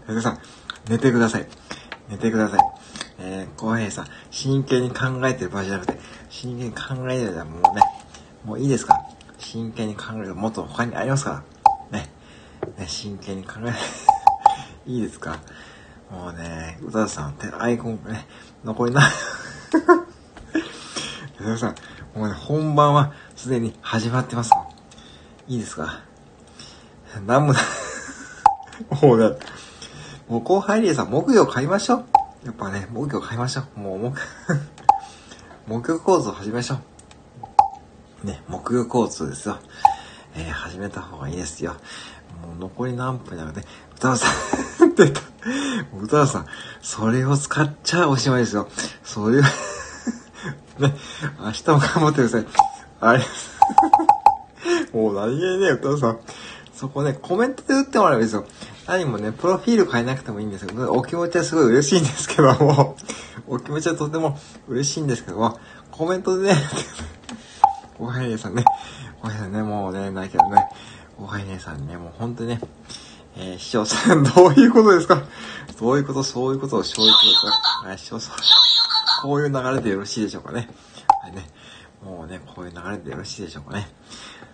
[0.08, 0.40] 生さん、
[0.90, 1.48] 寝てください。
[2.10, 2.60] 寝てください。
[3.20, 7.82] えー、後輩さん、真剣に考えてる場合じゃなくて、真剣に考えてるらもうね、
[8.46, 9.02] もういいですか
[9.40, 11.44] 真剣に考えるもっと他にありますから。
[12.78, 12.86] ね。
[12.88, 13.74] 真剣に考え、
[14.90, 15.40] いいですか？
[16.12, 18.28] もうね、宇多田さん、てアイコンね、
[18.64, 19.12] 残りない、
[21.40, 21.76] 宇多田さん、
[22.18, 24.52] もうね、本番はすでに始まってます
[25.48, 26.02] いいですか？
[27.26, 27.64] なんもない、
[29.02, 29.38] もうね、
[30.28, 32.06] もう後輩リエさん、木魚買いましょう。
[32.46, 33.80] やっぱね、木魚買いましょう。
[33.80, 34.20] もう木、
[35.68, 36.80] 木魚構図を始めましょ
[38.24, 38.28] う。
[38.28, 39.58] ね、木魚交通ですよ。
[40.36, 41.76] えー、始めた方がいいですよ。
[42.48, 43.64] もう残り何分なので、
[43.96, 45.22] 歌田さんって言った。
[46.00, 46.46] 歌田さん、
[46.82, 48.68] それを使っちゃおしまいですよ。
[49.04, 50.96] そういうね、
[51.40, 52.46] 明日も頑張ってください。
[53.00, 53.20] あれ、
[54.94, 56.20] もう何気にね、歌田さん、
[56.74, 58.46] そこね、コメントで打ってもらえばいいですよ。
[58.88, 60.94] 何もね、プロフィール変えなくてもいいんですよ。
[60.94, 62.98] お気持ちはすごい嬉しいんですけども、
[63.48, 65.58] お気持ちはとても嬉しいんですけども、
[65.92, 66.58] コメントでね、
[68.00, 68.66] おはようさんね、
[69.22, 70.68] おはようね、もうね、ないけどね、
[71.18, 72.62] おはようさんね、もう本当にね、
[73.38, 75.24] えー、師匠さん、 どういうことですか？
[75.80, 77.88] どういうこと、そういうことを、そういうことですか？
[77.88, 78.36] はい、師匠さん。
[79.22, 80.70] こういう流れでよろしいでしょうかね？
[81.22, 81.48] はいね。
[82.04, 83.90] もうね、こういう流れでよろしいでしょうかね？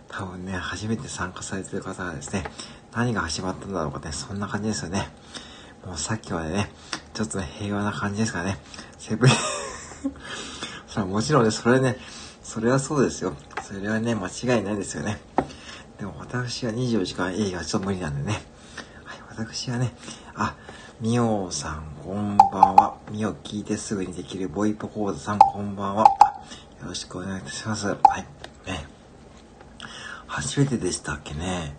[0.10, 2.44] 多分ね、初めて参加されてる方はですね、
[2.94, 5.10] 何が始まったんだろうかね、そんな感じですよね。
[5.86, 6.72] もうさっきまでね、
[7.14, 8.60] ちょっとね、平和な感じですかね？
[8.98, 9.36] セブンさ
[10.98, 11.98] あ、 もちろんね、それね、
[12.44, 13.36] それはそうですよ。
[13.68, 15.20] それはね、間違いないですよね。
[16.00, 18.42] でも私は24時間営業はちょっと無理なんでね。
[19.04, 19.92] はい私はね、
[20.34, 20.56] あ、
[21.02, 22.98] みおさん、こんばんは。
[23.12, 26.06] みお聞いてすぐにできるボイポ講座さん、こんばんは。
[26.06, 27.88] よろしくお願いいたします。
[27.88, 28.26] はい。
[28.66, 28.86] ね。
[30.26, 31.76] 初めてでしたっけね。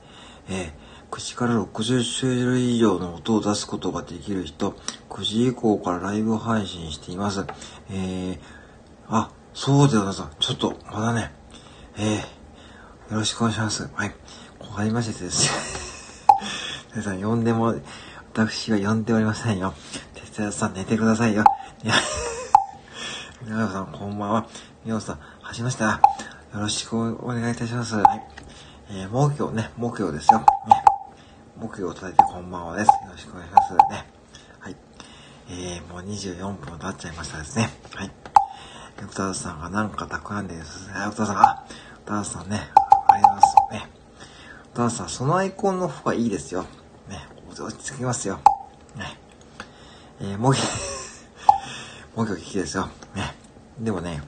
[0.50, 4.76] えー、9時から60種類以上の音を出すことができる人、
[5.08, 7.46] 9時以降からライブ配信しています。
[7.90, 8.38] えー、
[9.08, 10.22] あ、そうでございます。
[10.40, 11.32] ちょっと、まだね、
[11.96, 12.39] えー、
[13.10, 13.90] よろしくお願いします。
[13.92, 14.14] はい。
[14.60, 15.50] わかりましてですね。
[16.94, 17.74] 皆さん呼んでも、
[18.32, 19.74] 私は呼んでおりませんよ。
[20.14, 21.42] 哲也さん寝てくださいよ。
[21.82, 21.94] いや、
[23.42, 24.46] 皆さんこんばんは。
[24.84, 25.86] みおさん、はじめました。
[25.86, 26.00] よ
[26.60, 27.96] ろしくお願いいたします。
[27.96, 28.22] はい。
[28.90, 30.38] えー、木魚ね、木魚ですよ。
[30.38, 30.84] ね。
[31.56, 32.86] 木魚を叩いてこんばんはです。
[32.86, 33.72] よろしくお願いします。
[33.90, 34.08] ね。
[34.60, 34.76] はい。
[35.48, 37.70] えー、もう24分経っちゃいましたですね。
[37.92, 38.12] はい。
[39.02, 40.94] 歌田さんがなんか企んでるんですね。
[41.08, 41.64] 歌田さん、あ、
[42.04, 42.70] 歌田さんね、
[43.10, 43.84] ありがとうございます。
[43.84, 43.88] ね。
[44.72, 46.62] 歌田さん、そのアイコンの方がいいですよ。
[47.08, 47.26] ね
[47.58, 48.40] 落ち着きますよ。
[48.96, 49.18] ね。
[50.20, 50.54] えー、もう、
[52.16, 52.88] もぎょ聞きですよ。
[53.14, 53.34] ね。
[53.78, 54.22] でもね、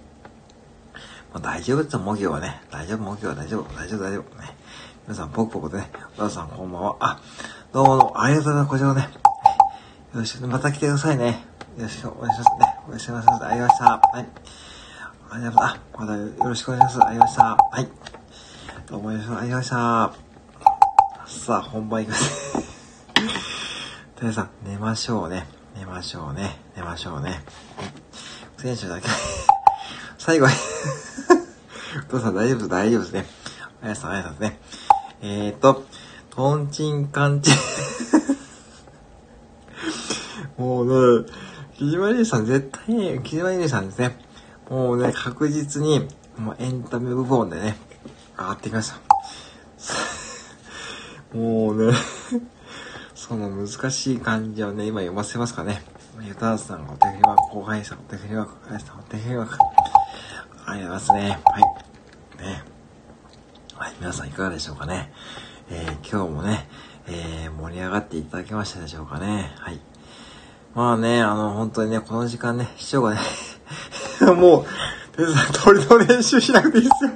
[1.32, 2.62] まあ、大丈夫ですよ、もぎはね。
[2.70, 4.40] 大丈夫、もぎは大丈夫、大丈夫、大丈夫。
[4.40, 4.56] ね。
[5.04, 6.96] 皆さん、ポクポクでね、お母さんこんばんは。
[7.00, 7.20] あ、
[7.72, 9.02] どうも、ありがとうございます、こちらもね。
[10.14, 11.44] よろしく、また来てくださいね。
[11.76, 12.76] よろしくお願いしますね。
[12.86, 13.28] お願いします。
[13.28, 13.84] ありがとうございました。
[13.84, 14.02] はい。
[14.10, 14.36] ありがと
[15.30, 15.62] うございます。
[15.64, 17.08] あ、またよろしくお願いします。
[17.08, 17.76] ありがとうございました。
[17.76, 18.21] はい。
[18.88, 20.12] どうもよろしくお願いました。
[21.26, 22.58] さあ、本番いきます。
[24.20, 25.46] 皆さん、寝ましょうね。
[25.76, 26.58] 寝ましょうね。
[26.76, 27.44] 寝ましょうね。
[28.58, 29.08] 選手だけ
[30.18, 30.52] 最後は
[32.08, 33.26] お父さん大丈夫、大丈夫ですね。
[33.82, 34.60] あやさん、あやさんですね。
[35.22, 35.84] えーと、
[36.30, 37.54] トンチンカンチン
[40.58, 41.28] もうね、
[41.78, 44.18] 木島ゆりさん絶対ね、木島ゆりさんですね。
[44.68, 47.76] もうね、確実に、もうエンタメ部門でね、
[48.42, 48.96] 上がってきました。
[51.36, 51.94] もうね、
[53.14, 55.82] その難しい漢字をね、今読ませますかね。
[56.20, 59.72] ゆたさん、お手振りは後輩さん、お手振りは後輩さん、お手振りはありがと
[60.64, 61.40] うございますね。
[61.44, 61.62] はい。
[62.42, 62.64] ね。
[63.76, 65.12] はい、皆さんいかがでしょうかね。
[65.70, 66.68] えー、今日もね、
[67.06, 69.52] えー、盛り上がっていただけましたでしょうかね。
[69.58, 69.80] はい。
[70.74, 73.20] まあね、あの、本当にね、この時間ね、市長がね、
[74.36, 77.10] もう、てつさん、鳥の練習しなくていいですよ。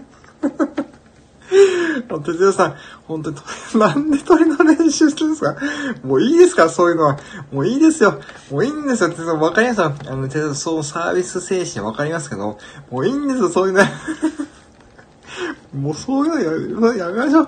[2.23, 2.75] てつやさん、
[3.07, 3.37] 本当に、
[3.81, 5.57] なんで鳥の練習するんですか？
[6.05, 6.69] もういいですか？
[6.69, 7.19] そういうのは。
[7.53, 8.21] もういいですよ。
[8.51, 9.09] もういいんですよ。
[9.11, 9.95] てつさん、わかりますよ。
[10.09, 12.59] あの、てつさん、そう、サービス精神わかりますけど、
[12.91, 13.83] もういいんですよ、そういうの。
[15.75, 17.45] もうそういうのややめましょう。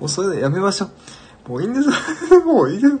[0.00, 0.86] もうそういうのやめましょ
[1.46, 1.50] う。
[1.50, 1.88] もういいんです
[2.34, 2.40] よ。
[2.46, 2.94] もういいです。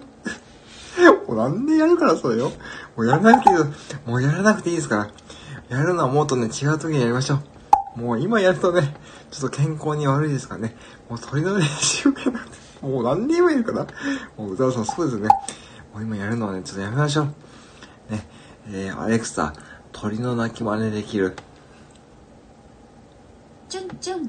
[1.26, 2.52] もうなんでやるからそれよ。
[2.96, 3.66] もうやらなくていいよ。
[4.06, 5.78] もうやらなくていいですから。
[5.78, 7.38] やるのはもっとね、違う時にやりましょう。
[7.96, 8.94] もう今やるとね、
[9.30, 10.74] ちょっと健康に悪いですからね。
[11.08, 12.40] もう鳥の練習かな。
[12.80, 13.86] もう何人もいるかな。
[14.36, 15.28] もう宇沢さんそうですよね。
[15.92, 17.26] もう今やるのはね、ちょっとやめましょう。
[18.10, 18.26] ね。
[18.68, 19.52] えー、アレクサ、
[19.92, 21.36] 鳥の鳴き真似できる。
[23.68, 24.24] チュンチュン。
[24.24, 24.28] い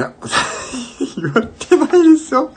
[0.00, 0.12] や、
[1.18, 2.52] 言ってないですよ。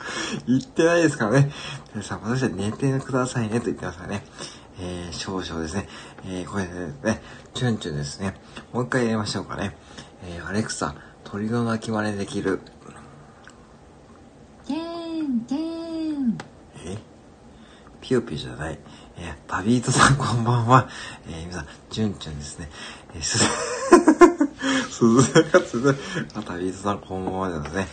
[0.46, 1.52] 言ってないですからね。
[1.92, 4.24] 皆さん、私は寝てくださいねと言ってますからね。
[4.80, 5.88] えー、少々ですね。
[6.26, 6.70] えー、これで
[7.02, 7.22] ね、
[7.54, 8.34] チュンチュンですね。
[8.72, 9.76] もう一回やりましょうかね。
[10.24, 12.60] えー、アレクサ、鳥の鳴き真似できる。
[14.66, 16.38] ケーン、ケーン。
[16.86, 16.98] え？
[18.00, 18.78] ピヨピヨじゃない。
[19.16, 20.88] えー、パビートさんこんばんは。
[21.28, 22.70] えー、皆さん、チュンチュンですね。
[23.14, 23.38] えー、す
[24.90, 25.98] 鈴が続く。
[26.34, 27.88] あ、旅人さんこんばんはですね。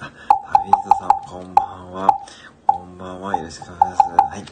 [0.00, 0.10] あ、
[0.52, 2.08] 旅人さんこんばんは。
[3.02, 3.36] ばんは。
[3.36, 4.30] よろしくお願いします。
[4.30, 4.44] はい。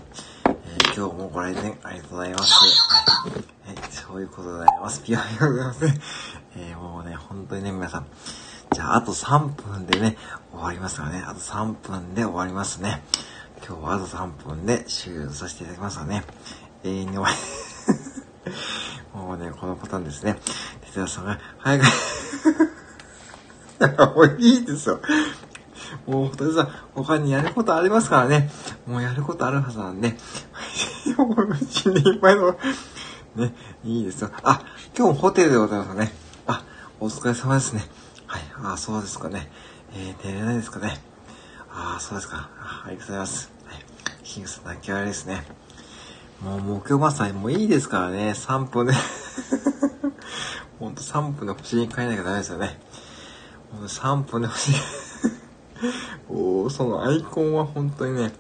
[0.45, 2.53] えー、今日もご来店ありがとうございます。
[2.53, 3.93] はい。
[3.93, 5.03] そういうことでございます。
[5.05, 5.85] ピアノでございます。
[6.57, 8.07] えー、もうね、本当にね、皆さん。
[8.73, 10.17] じゃあ、あと3分でね、
[10.53, 11.23] 終わりますからね。
[11.25, 13.03] あと3分で終わりますね。
[13.65, 16.25] 今日はあと3分で終了させていただきますからね。
[16.83, 17.37] 永遠に終わり。
[19.15, 20.37] もうね、このパターンですね。
[20.87, 21.85] 哲也さんが、早く、
[24.17, 25.01] もういいですよ。
[26.07, 28.50] もう、哲也さん、他にやることありますからね。
[28.87, 30.16] もうやることあるはずなんで。
[31.16, 32.57] もう、死んでいっぱいの、
[33.37, 34.31] ね、いいですよ。
[34.42, 34.62] あ、
[34.96, 36.12] 今日もホテルでございますね。
[36.46, 36.64] あ、
[37.00, 37.85] お疲れ様ですね。
[38.26, 39.50] はい、あ、そうですかね。
[39.92, 41.00] えー、寝れないですかね。
[41.72, 42.50] あ、そうですか。
[42.61, 43.50] あありがとうございます。
[43.66, 43.85] はい。
[44.24, 45.44] キングス泣き笑いですね。
[46.42, 48.94] もう目標マッサージもいいですからね、3分で
[50.79, 52.81] ほんと3分で星に変えなきゃダメですよね。
[53.70, 54.79] ほんと3分で星に
[56.29, 58.33] お、そのアイコンは本当にね、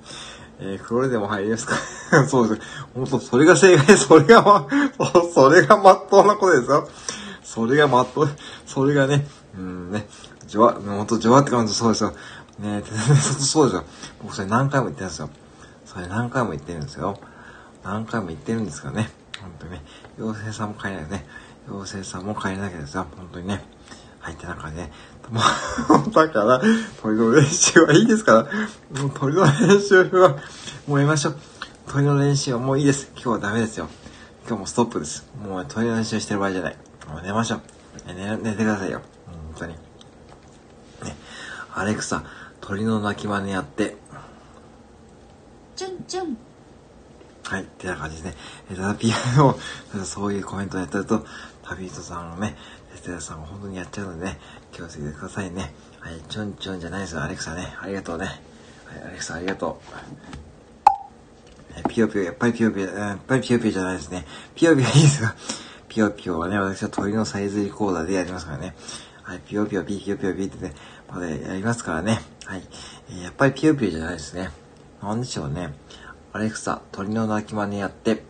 [0.60, 1.74] えー、黒でも入りますか？
[2.28, 2.60] そうです。
[2.94, 4.66] ほんと、それが正解、それがま、
[5.34, 6.88] それがまっとうなことですよ。
[7.42, 8.30] それがまっとう、
[8.66, 9.26] それがね、
[9.56, 10.06] うんね、
[10.46, 12.12] じわ、ほんとじわって感じそうですよ。
[12.58, 12.82] ね
[13.40, 13.84] そうですよ。
[14.22, 15.30] 僕それ何回も言ってるんですよ。
[15.86, 17.18] それ何回も言ってるんですよ。
[17.82, 19.10] 何回も言ってるんですがね。
[19.40, 19.82] 本当にね。
[20.18, 21.26] 妖精さんも帰れないね。
[21.68, 23.06] 妖精さんも帰れなきゃですよ。
[23.16, 23.64] 本当にね。
[24.30, 24.92] はい、って中でね。
[26.12, 26.60] だから、
[27.02, 28.48] 鳥の練習はいいですか
[28.92, 29.02] ら。
[29.02, 30.38] もう鳥の練習は、
[30.86, 31.36] もうやめましょう。
[31.88, 33.10] 鳥の練習はもういいです。
[33.14, 33.88] 今日はダメですよ。
[34.46, 35.28] 今日もストップです。
[35.42, 36.76] もう鳥の練習してる場合じゃない。
[37.08, 37.60] もう寝ましょう。
[38.06, 39.02] 寝、寝てくださいよ。
[39.26, 39.72] 本当に。
[39.72, 39.78] ね。
[41.74, 42.24] アレクサ、
[42.60, 43.96] 鳥の鳴き真似やって。
[45.74, 46.36] チュンチュン。
[47.44, 48.34] はい、ってな感じですね。
[48.70, 49.58] えー、ただピアノを、
[50.04, 51.26] そういうコメントをやってると、
[51.64, 54.38] 旅人さんをね、テステラさんが本当にやっちゃうのでね、
[54.72, 55.72] 気をつけてくださいね。
[56.00, 57.74] はい、ちょんちょんじゃないですよ、アレクサね。
[57.80, 58.26] ありがとうね。
[58.26, 58.36] はい、
[59.08, 59.80] アレクサありがと
[61.86, 61.88] う。
[61.88, 64.26] ピヨピヨ、やっぱりピヨピヨ、やっぱりピヨピヨじゃないですね。
[64.54, 65.30] ピヨピヨいいですよ。
[65.88, 68.74] ピヨピヨはね、私は鳥のサイズリコーダーでやりますからね。
[69.22, 70.74] はい、ピヨピヨ、ピヨピヨピヨってね、
[71.08, 72.20] まだやりますからね。
[72.44, 72.62] はい。
[73.12, 74.50] え、やっぱりピヨピヨじゃないですね。
[75.02, 75.74] なんでしょうね。
[76.32, 78.22] アレクサ、鳥の鳴き真似やって。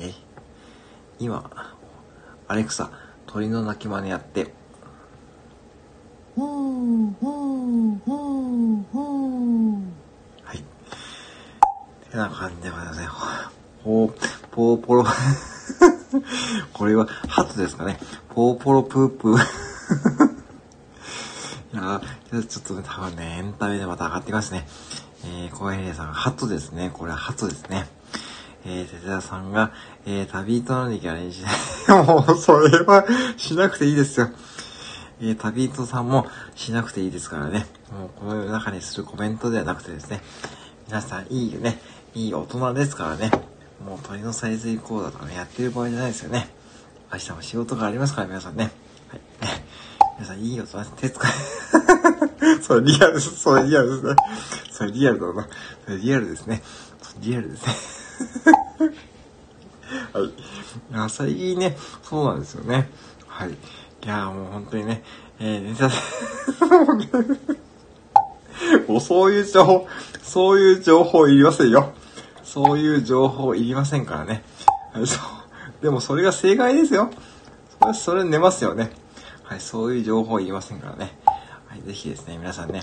[0.00, 0.12] え
[1.20, 1.50] 今、
[2.48, 2.90] アレクサ、
[3.26, 4.54] 鳥の鳴き真似やって。
[6.34, 6.46] ほう
[7.20, 9.82] ほうほうほう。
[10.42, 10.64] はい。
[12.10, 13.06] てな感じでございますね。
[13.84, 14.14] ほう、
[14.50, 15.04] ぽーぽろ。
[16.72, 18.00] これは、ハトですかね。
[18.30, 19.36] ぽーぽろぷーぷー。
[21.74, 24.66] いやちょっとね、多分ね、エンタメでまた上がってきますね。
[25.24, 26.90] えー、小平さん、ハトですね。
[26.94, 27.86] これはハトですね。
[28.64, 29.72] えー、哲也さんが、
[30.06, 31.44] えー、旅人の歴は練習
[32.04, 33.04] もう、それは、
[33.36, 34.30] しなくていいですよ。
[35.20, 37.66] えー、旅人さんもしなくていいですからね。
[37.90, 40.20] もうこの世の中にするコメントではなくてですね、
[40.86, 41.78] 皆さんいいよね、
[42.14, 43.30] いい大人ですからね。
[43.84, 46.48] もう鳥のサイズ講座とかね、やってる場合じゃないですよね。
[47.12, 48.70] 明日も仕事がありますから、皆さんね。
[49.08, 49.20] はい。
[50.18, 50.92] 皆さん、いい大人です。
[50.96, 51.32] 手使い。
[52.62, 53.36] それリアルです。
[53.36, 54.16] それリアルですね。
[54.70, 55.48] それリアルだな。
[55.84, 56.62] それリアルですね。
[57.20, 57.99] リアルですね。
[60.12, 60.24] はい。
[60.24, 60.32] い
[60.92, 62.90] や、最近ね、そうなんですよね。
[63.26, 63.50] はい。
[63.50, 63.56] い
[64.06, 65.02] や、もう本当にね、
[65.38, 65.88] えー、ネタ、
[68.92, 69.88] もうそういう情報、
[70.22, 71.92] そういう情報いりませんよ。
[72.44, 74.42] そういう情報いりませんからね。
[74.92, 75.82] はい、そう。
[75.82, 77.10] でもそれが正解ですよ。
[77.80, 78.92] それ、それ寝ますよね。
[79.44, 81.18] はい、そういう情報いりませんからね。
[81.66, 82.82] はい、ぜひですね、皆さんね。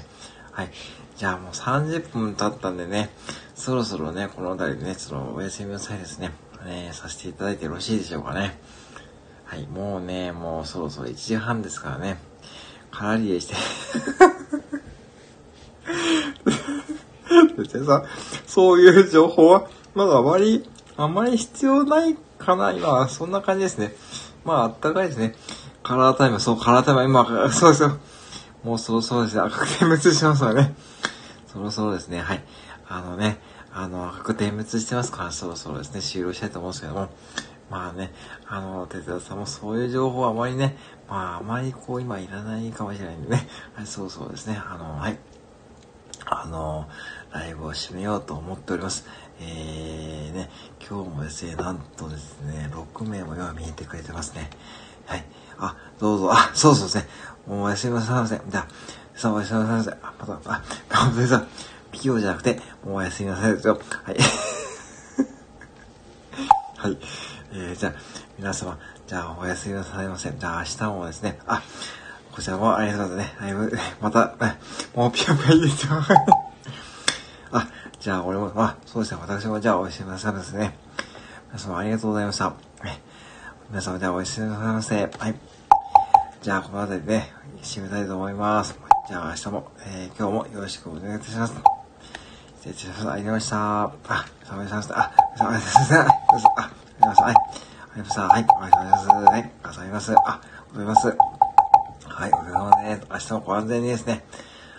[0.51, 0.71] はい。
[1.17, 3.09] じゃあもう30分経ったんでね、
[3.57, 6.31] そろそろね、この辺りでね、ちょっとお休みなさいですね。
[6.63, 8.59] ね、させていただいてよろしいでしょうかね。
[9.45, 12.19] はい、もうね、もうそろそろ1時半ですからね。
[12.91, 13.55] カラリエして
[17.57, 18.05] 別にさ、
[18.45, 23.95] そういう情報は、まだあまり、あまり必要ないかな、今、そんな感じですね。
[24.45, 25.33] まあ、あったかいですね。
[25.81, 27.97] カラータイム、そう、カラータイム、今、そうですよ。
[28.63, 30.75] もうそろそろですね、赤く点滅しますわね。
[31.47, 32.43] そろそろですね、はい。
[32.89, 33.37] あのね、
[33.73, 37.09] あの、赤く点滅してますから、そろそろですね、終了したいと思うんですけども。
[37.69, 38.13] まあね、
[38.47, 40.77] あの、哲也さんもそういう情報はあまりね、
[41.09, 43.47] まあ、あまりこう、今いらないかもしれないんでね。
[43.73, 44.57] はい、そうそうですね。
[44.57, 45.17] あの、はい。
[46.25, 46.87] あの、
[47.31, 49.05] ライブを締めようと思っております。
[49.41, 54.49] えー、ね、今日もですね、なんとですね、6名も今見えてくれてますね。
[55.05, 55.25] はい。
[55.57, 57.07] あ、どうぞ、あ、そうそうですね。
[57.49, 58.41] おやすみなさいませ。
[58.47, 58.67] じゃあ、
[59.15, 59.91] さあおやすみなさいませ。
[59.91, 61.45] あ、また、あ、本当にさ、
[61.97, 63.79] キオじゃなくて、もうおやすみなさいですよ。
[64.03, 64.17] はい。
[66.77, 66.97] はい。
[67.53, 67.93] えー、じゃあ、
[68.37, 70.31] 皆様、じゃあおやすみなさいませ。
[70.31, 71.61] じゃあ明日もですね、あ、
[72.31, 73.41] こちらもありがとうございますね。
[73.41, 74.35] ライブ、 また、
[74.95, 75.93] もうピヨピヨいいですよ。
[77.51, 77.67] あ、
[77.99, 79.21] じゃあ俺も、あ、そうですね。
[79.21, 80.77] 私もじゃあおやすみなさいませね。
[81.47, 82.53] 皆様ありがとうございました。
[83.69, 84.95] 皆様じゃあおやすみなさいませ。
[85.17, 85.35] はい。
[86.41, 87.33] じゃあこの辺りでね、
[87.63, 88.77] 締めたいと思います。
[89.07, 91.76] じゃあ明日も、えー、今日もよろしくお願いいたします。
[92.73, 93.11] 失礼いたします。
[93.11, 93.57] ありがとうございました。
[93.57, 94.95] あ、ありがとうございました。
[94.95, 96.55] あ、ありがとうございました。
[96.57, 98.21] あ、ありがとうございました。
[98.21, 98.35] はい。
[98.35, 99.07] ありがとうございました。
[99.07, 99.07] はい。
[99.07, 99.11] ありがとうございます。
[99.11, 99.41] はい。
[99.41, 100.11] ありがとうございます。
[100.11, 101.07] あ、おはようございます。
[101.07, 102.31] はい。
[102.31, 103.01] おはようございますね。
[103.09, 104.23] 明日もご安全にですね。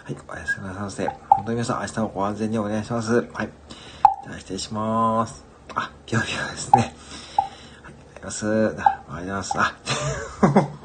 [0.04, 0.16] はい。
[0.28, 1.06] おやすみなさいませ。
[1.06, 3.14] 本当に皆さん、明日もご安全にお願いします。
[3.14, 3.26] はい。
[3.26, 5.44] じゃあ失礼します。
[5.74, 6.94] あ、ぴょぴょですね。
[7.82, 7.94] はい。
[8.16, 8.46] あります。
[8.46, 9.58] ありがとうございます。
[9.58, 9.74] あ、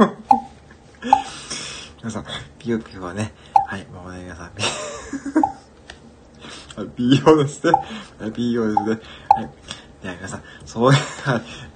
[2.04, 2.26] 皆さん、
[2.60, 3.34] ピヨピヨはね、
[3.66, 4.52] はい、もうね、皆さん、
[6.96, 7.74] 美容ですね。
[8.36, 8.90] 美容ですね。
[9.30, 9.50] はい。
[10.02, 10.98] では皆さん、そう、はい、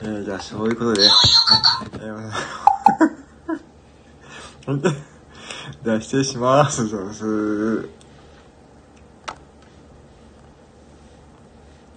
[0.01, 1.09] えー、じゃあ、そういうことで、はい、
[4.67, 4.81] えー、
[5.83, 6.87] じゃあ、失礼します。
[6.89, 7.89] そうです。